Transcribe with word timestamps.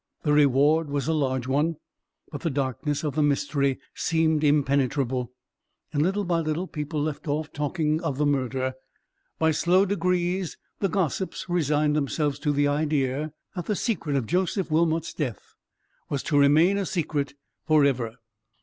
The 0.23 0.33
reward 0.33 0.89
was 0.89 1.07
a 1.07 1.13
large 1.13 1.45
one; 1.45 1.75
but 2.31 2.41
the 2.41 2.49
darkness 2.49 3.03
of 3.03 3.13
the 3.13 3.21
mystery 3.21 3.77
seemed 3.93 4.43
impenetrable, 4.43 5.31
and 5.93 6.01
little 6.01 6.23
by 6.23 6.39
little 6.39 6.65
people 6.65 7.03
left 7.03 7.27
off 7.27 7.53
talking 7.53 8.01
of 8.01 8.17
the 8.17 8.25
murder. 8.25 8.73
By 9.37 9.51
slow 9.51 9.85
degrees 9.85 10.57
the 10.79 10.89
gossips 10.89 11.45
resigned 11.47 11.95
themselves 11.95 12.39
to 12.39 12.51
the 12.51 12.67
idea 12.67 13.31
that 13.55 13.67
the 13.67 13.75
secret 13.75 14.15
of 14.15 14.25
Joseph 14.25 14.71
Wilmot's 14.71 15.13
death 15.13 15.53
was 16.09 16.23
to 16.23 16.39
remain 16.39 16.79
a 16.79 16.87
secret 16.87 17.35
for 17.67 17.85
ever. 17.85 18.15